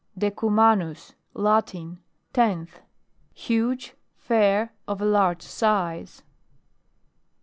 [0.17, 1.13] DECUMANUS.
[1.35, 1.99] Latin.
[2.33, 2.79] Tenth.
[3.35, 6.23] Huge, fair, of a large size.